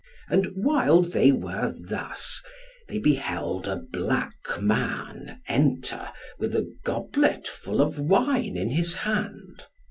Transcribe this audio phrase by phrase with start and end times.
[0.29, 2.41] And while they were thus,
[2.87, 9.67] they beheld a black man enter with a goblet full of wine in his hand.